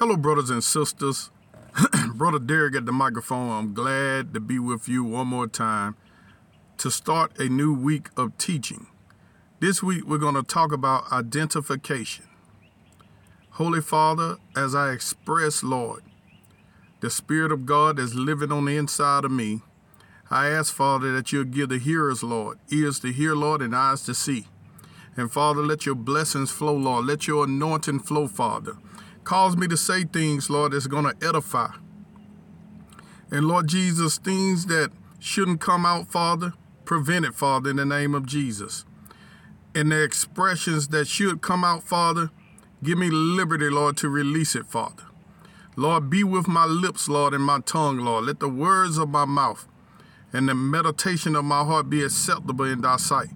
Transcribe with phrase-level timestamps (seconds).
[0.00, 1.30] Hello, brothers and sisters.
[2.14, 3.50] Brother Derrick at the microphone.
[3.50, 5.94] I'm glad to be with you one more time
[6.78, 8.86] to start a new week of teaching.
[9.58, 12.24] This week, we're going to talk about identification.
[13.50, 16.02] Holy Father, as I express, Lord,
[17.00, 19.60] the Spirit of God that's living on the inside of me,
[20.30, 24.02] I ask, Father, that you'll give the hearers, Lord, ears to hear, Lord, and eyes
[24.04, 24.46] to see.
[25.14, 27.04] And Father, let your blessings flow, Lord.
[27.04, 28.78] Let your anointing flow, Father.
[29.30, 31.68] Cause me to say things, Lord, that's going to edify.
[33.30, 34.90] And Lord Jesus, things that
[35.20, 36.52] shouldn't come out, Father,
[36.84, 38.84] prevent it, Father, in the name of Jesus.
[39.72, 42.32] And the expressions that should come out, Father,
[42.82, 45.04] give me liberty, Lord, to release it, Father.
[45.76, 48.24] Lord, be with my lips, Lord, and my tongue, Lord.
[48.24, 49.68] Let the words of my mouth
[50.32, 53.30] and the meditation of my heart be acceptable in thy sight.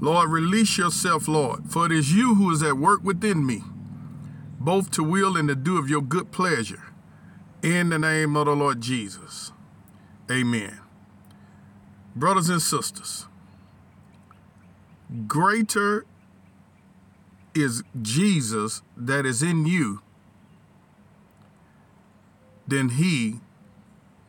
[0.00, 3.62] Lord, release yourself, Lord, for it is you who is at work within me,
[4.60, 6.82] both to will and to do of your good pleasure.
[7.62, 9.52] In the name of the Lord Jesus.
[10.30, 10.78] Amen.
[12.14, 13.26] Brothers and sisters,
[15.26, 16.04] greater
[17.54, 20.02] is Jesus that is in you
[22.66, 23.40] than he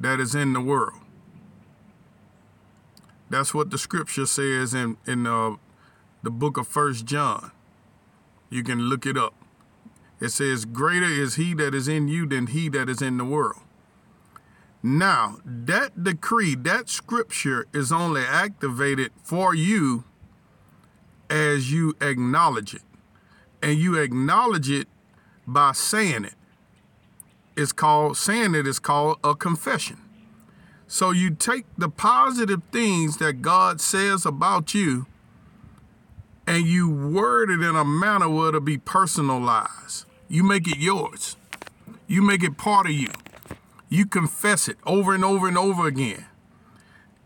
[0.00, 1.00] that is in the world.
[3.30, 5.56] That's what the scripture says in in uh,
[6.22, 7.50] the book of First John.
[8.50, 9.34] You can look it up.
[10.20, 13.24] It says, "Greater is he that is in you than he that is in the
[13.24, 13.62] world."
[14.82, 20.04] Now, that decree, that scripture is only activated for you
[21.28, 22.82] as you acknowledge it.
[23.60, 24.88] And you acknowledge it
[25.46, 26.34] by saying it.
[27.56, 29.98] It's called saying it is called a confession.
[30.86, 35.06] So you take the positive things that God says about you
[36.46, 40.06] and you word it in a manner where it'll be personalized.
[40.28, 41.36] You make it yours.
[42.06, 43.08] You make it part of you.
[43.88, 46.26] You confess it over and over and over again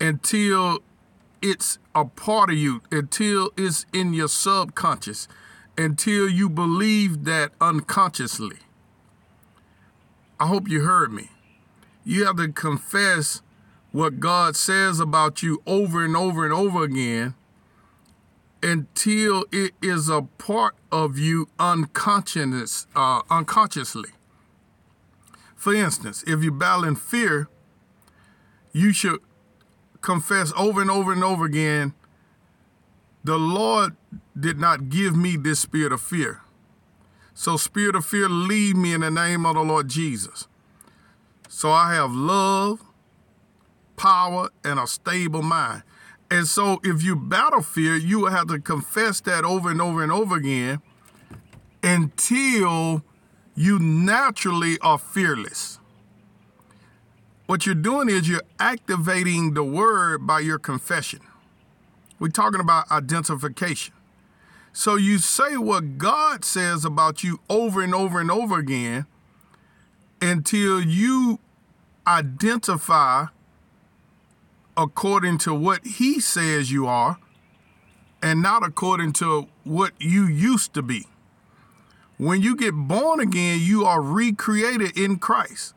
[0.00, 0.78] until
[1.40, 5.26] it's a part of you, until it's in your subconscious,
[5.76, 8.58] until you believe that unconsciously.
[10.38, 11.30] I hope you heard me.
[12.04, 13.42] You have to confess
[13.90, 17.34] what God says about you over and over and over again
[18.62, 24.10] until it is a part of you unconscious, uh, unconsciously.
[25.56, 27.48] For instance, if you're battling fear,
[28.72, 29.20] you should
[30.00, 31.94] confess over and over and over again
[33.24, 33.96] the Lord
[34.38, 36.40] did not give me this spirit of fear.
[37.34, 40.48] So, spirit of fear, leave me in the name of the Lord Jesus.
[41.48, 42.82] So I have love,
[43.96, 45.82] power, and a stable mind.
[46.32, 50.02] And so if you battle fear, you will have to confess that over and over
[50.02, 50.80] and over again
[51.82, 53.02] until
[53.54, 55.78] you naturally are fearless.
[57.44, 61.20] What you're doing is you're activating the word by your confession.
[62.18, 63.92] We're talking about identification.
[64.72, 69.04] So you say what God says about you over and over and over again
[70.22, 71.40] until you
[72.06, 73.26] identify
[74.76, 77.18] according to what he says you are
[78.22, 81.06] and not according to what you used to be.
[82.18, 85.74] When you get born again, you are recreated in Christ.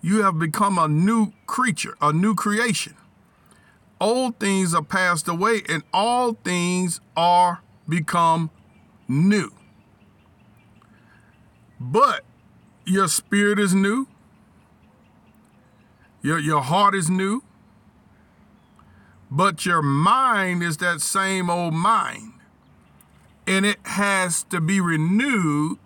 [0.00, 2.94] You have become a new creature, a new creation.
[4.00, 8.50] Old things are passed away and all things are become
[9.06, 9.52] new.
[11.78, 12.24] But
[12.84, 14.08] your spirit is new.
[16.22, 17.42] Your, your heart is new
[19.34, 22.34] but your mind is that same old mind.
[23.48, 25.78] And it has to be renewed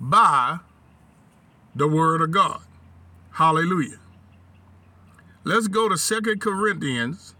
[0.00, 0.58] by
[1.74, 2.60] the Word of God.
[3.32, 3.98] Hallelujah.
[5.42, 7.34] Let's go to Second Corinthians,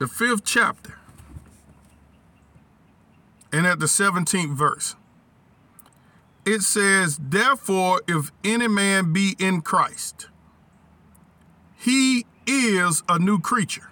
[0.00, 0.98] the fifth chapter,
[3.52, 4.96] and at the 17th verse.
[6.44, 10.28] It says, Therefore, if any man be in Christ,
[11.76, 13.90] he is a new creature.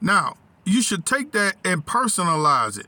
[0.00, 2.86] Now, you should take that and personalize it.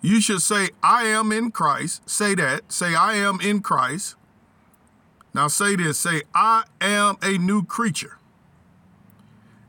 [0.00, 2.08] You should say, I am in Christ.
[2.08, 2.72] Say that.
[2.72, 4.14] Say, I am in Christ.
[5.34, 8.18] Now say this say, I am a new creature.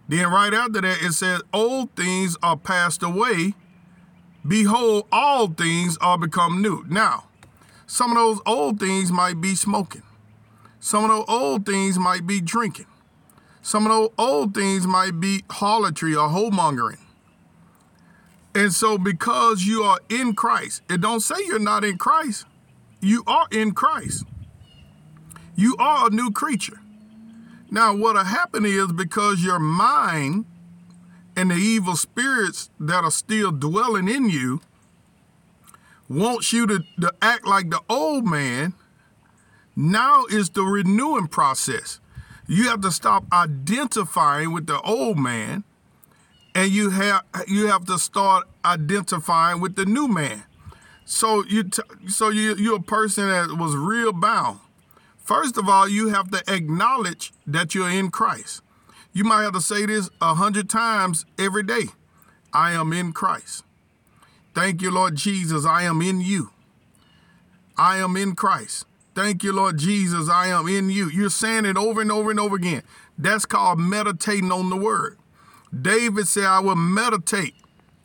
[0.07, 3.53] Then right after that, it says, Old things are passed away.
[4.47, 6.86] Behold, all things are become new.
[6.89, 7.25] Now,
[7.86, 10.01] some of those old things might be smoking.
[10.80, 12.88] Some of those old things might be drinking.
[13.61, 17.00] Some of those old things might be harlotry or homongering.
[18.56, 22.45] And so because you are in Christ, it don't say you're not in Christ.
[23.01, 24.25] you are in Christ.
[25.56, 26.79] You are a new creature.
[27.71, 30.45] Now, what'll happen is because your mind
[31.35, 34.62] and the evil spirits that are still dwelling in you
[36.09, 38.73] wants you to, to act like the old man,
[39.75, 42.00] now is the renewing process.
[42.50, 45.63] You have to stop identifying with the old man
[46.56, 50.46] and you have you have to start identifying with the new man.
[51.06, 54.62] So you t- so you you're a person that was real bound.
[55.18, 58.63] First of all, you have to acknowledge that you're in Christ.
[59.13, 61.90] You might have to say this a hundred times every day.
[62.51, 63.63] I am in Christ.
[64.56, 65.68] Thank you, Lord Jesus.
[65.68, 66.50] I am in you.
[67.78, 68.88] I am in Christ.
[69.19, 70.30] Thank you, Lord Jesus.
[70.30, 71.10] I am in you.
[71.10, 72.83] You're saying it over and over and over again.
[73.18, 75.18] That's called meditating on the word.
[75.77, 77.54] David said, I will meditate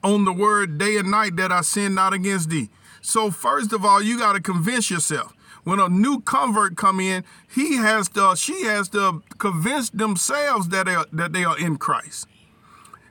[0.02, 2.68] on the word day and night that I sin not against thee.
[3.00, 5.32] So first of all, you got to convince yourself.
[5.62, 10.86] When a new convert come in, he has to, she has to convince themselves that
[10.86, 12.26] they are, that they are in Christ.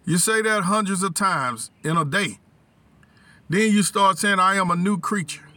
[0.04, 2.40] You say that hundreds of times in a day.
[3.48, 5.48] Then you start saying, I am a new creature.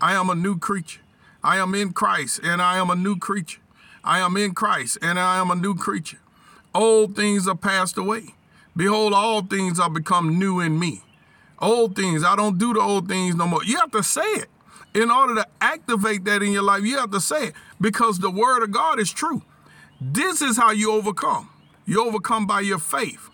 [0.00, 0.98] I am a new creature.
[1.44, 3.60] I am in Christ and I am a new creature.
[4.04, 6.18] I am in Christ and I am a new creature.
[6.74, 8.34] Old things are passed away.
[8.76, 11.02] Behold, all things are become new in me.
[11.58, 13.64] Old things, I don't do the old things no more.
[13.64, 14.48] You have to say it.
[14.94, 18.30] In order to activate that in your life, you have to say it because the
[18.30, 19.42] word of God is true.
[20.00, 21.48] This is how you overcome.
[21.86, 23.30] You overcome by your faith.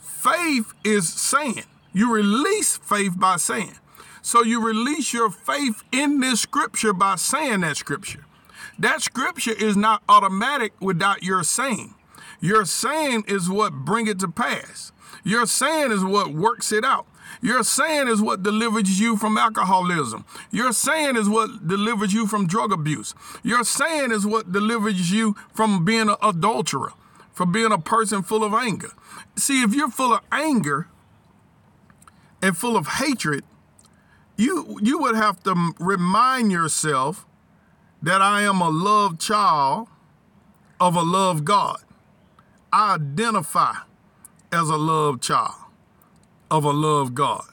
[0.00, 1.64] Faith is saying.
[1.92, 3.78] You release faith by saying.
[4.28, 8.26] So you release your faith in this scripture by saying that scripture.
[8.78, 11.94] That scripture is not automatic without your saying.
[12.38, 14.92] Your saying is what bring it to pass.
[15.24, 17.06] Your saying is what works it out.
[17.40, 20.26] Your saying is what delivers you from alcoholism.
[20.50, 23.14] Your saying is what delivers you from drug abuse.
[23.42, 26.92] Your saying is what delivers you from being an adulterer,
[27.32, 28.90] from being a person full of anger.
[29.36, 30.88] See, if you're full of anger
[32.42, 33.42] and full of hatred,
[34.38, 37.26] you you would have to remind yourself
[38.00, 39.88] that I am a loved child
[40.80, 41.78] of a loved God.
[42.72, 43.74] I identify
[44.52, 45.56] as a loved child
[46.50, 47.44] of a loved God.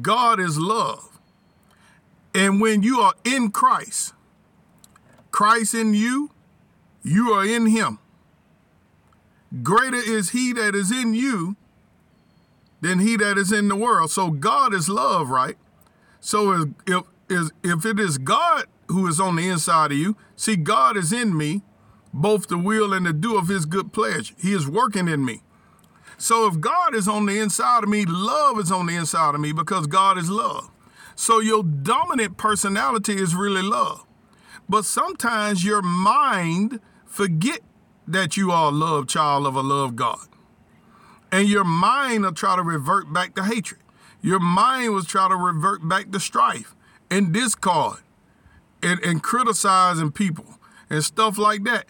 [0.00, 1.20] God is love.
[2.34, 4.14] And when you are in Christ,
[5.30, 6.30] Christ in you,
[7.02, 7.98] you are in him.
[9.62, 11.56] Greater is he that is in you
[12.80, 14.10] than he that is in the world.
[14.10, 15.56] So God is love, right?
[16.24, 20.56] So if, if, if it is God who is on the inside of you, see,
[20.56, 21.60] God is in me,
[22.14, 24.34] both the will and the do of his good pleasure.
[24.38, 25.42] He is working in me.
[26.16, 29.40] So if God is on the inside of me, love is on the inside of
[29.42, 30.70] me because God is love.
[31.14, 34.06] So your dominant personality is really love.
[34.66, 37.60] But sometimes your mind forget
[38.08, 40.26] that you are a love child of a love God.
[41.30, 43.83] And your mind will try to revert back to hatred.
[44.24, 46.74] Your mind was trying to revert back to strife
[47.10, 47.98] and discord
[48.82, 50.46] and, and criticizing people
[50.88, 51.88] and stuff like that.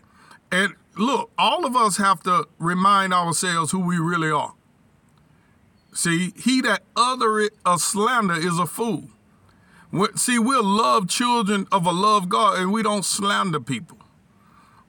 [0.50, 4.52] And look, all of us have to remind ourselves who we really are.
[5.92, 9.10] See, he that uttereth a slander is a fool.
[10.16, 13.98] See, we're love children of a love God, and we don't slander people.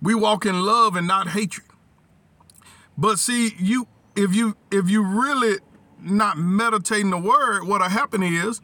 [0.01, 1.67] We walk in love and not hatred.
[2.97, 5.59] But see, you if you if you really
[6.05, 8.61] not meditating the word, what'll happen is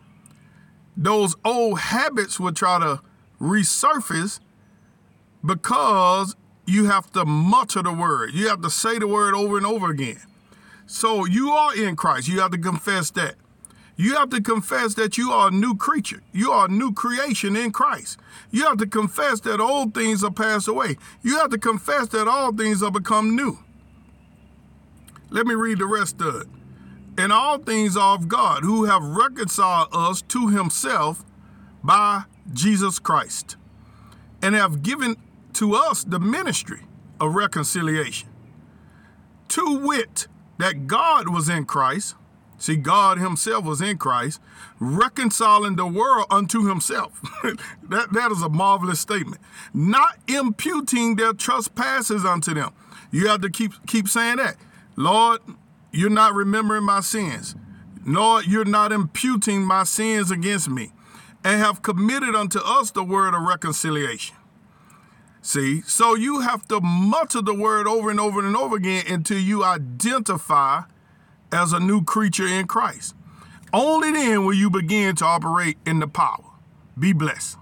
[0.95, 3.01] those old habits will try to
[3.39, 4.39] resurface
[5.43, 8.33] because you have to mutter the word.
[8.33, 10.21] You have to say the word over and over again.
[10.85, 12.27] So you are in Christ.
[12.27, 13.35] You have to confess that.
[13.95, 16.21] You have to confess that you are a new creature.
[16.31, 18.19] You are a new creation in Christ.
[18.49, 20.97] You have to confess that old things are passed away.
[21.21, 23.59] You have to confess that all things are become new.
[25.29, 26.47] Let me read the rest of it.
[27.17, 31.23] And all things of God, who have reconciled us to himself
[31.83, 33.57] by Jesus Christ,
[34.41, 35.17] and have given
[35.53, 36.81] to us the ministry
[37.19, 38.29] of reconciliation.
[39.49, 40.27] To wit,
[40.57, 42.15] that God was in Christ,
[42.57, 44.39] see, God Himself was in Christ,
[44.79, 47.21] reconciling the world unto Himself.
[47.89, 49.41] that, that is a marvelous statement.
[49.73, 52.71] Not imputing their trespasses unto them.
[53.11, 54.55] You have to keep keep saying that.
[54.95, 55.41] Lord,
[55.91, 57.55] you're not remembering my sins.
[58.05, 60.91] Lord, you're not imputing my sins against me,
[61.43, 64.35] and have committed unto us the word of reconciliation.
[65.41, 69.39] See, so you have to mutter the word over and over and over again until
[69.39, 70.83] you identify
[71.51, 73.15] as a new creature in Christ.
[73.73, 76.43] Only then will you begin to operate in the power.
[76.97, 77.57] Be blessed.